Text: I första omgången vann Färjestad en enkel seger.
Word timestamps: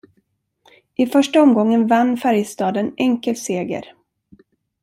I 0.95 1.05
första 1.05 1.41
omgången 1.41 1.87
vann 1.87 2.17
Färjestad 2.17 2.77
en 2.77 2.93
enkel 2.97 3.35
seger. 3.35 3.85